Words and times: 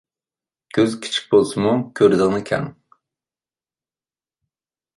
كۆز 0.77 0.95
كىچىك 1.03 1.27
بولسىمۇ، 1.33 1.75
كۆرىدىغىنى 2.01 2.41
كەڭ. 2.53 2.67